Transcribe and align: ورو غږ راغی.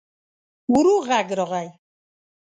ورو 0.73 0.95
غږ 1.07 1.27
راغی. 1.37 1.67